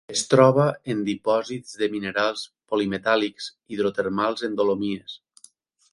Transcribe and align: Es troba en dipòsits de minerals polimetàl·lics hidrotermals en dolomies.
Es 0.11 0.21
troba 0.29 0.63
en 0.93 1.03
dipòsits 1.09 1.77
de 1.81 1.89
minerals 1.97 2.47
polimetàl·lics 2.73 3.53
hidrotermals 3.77 4.45
en 4.49 4.61
dolomies. 4.63 5.21